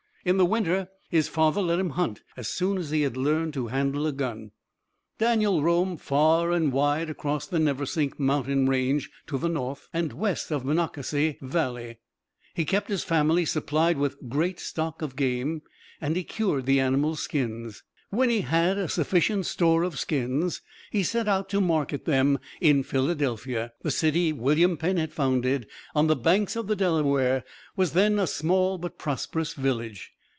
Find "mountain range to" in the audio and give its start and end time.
8.19-9.39